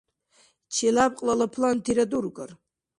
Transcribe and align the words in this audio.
Челябкьлала 0.75 1.47
плантира 1.53 2.05
дургар? 2.11 2.49